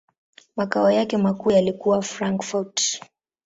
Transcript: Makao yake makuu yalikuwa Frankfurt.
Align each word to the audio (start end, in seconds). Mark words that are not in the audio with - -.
Makao 0.55 0.91
yake 0.91 1.17
makuu 1.17 1.51
yalikuwa 1.51 2.01
Frankfurt. 2.01 3.01